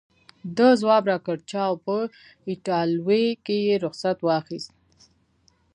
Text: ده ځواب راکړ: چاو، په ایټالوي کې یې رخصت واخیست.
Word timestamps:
ده 0.57 0.67
ځواب 0.81 1.03
راکړ: 1.11 1.37
چاو، 1.51 1.73
په 1.85 1.95
ایټالوي 2.49 3.25
کې 3.45 3.57
یې 3.67 3.75
رخصت 3.85 4.17
واخیست. 4.27 4.71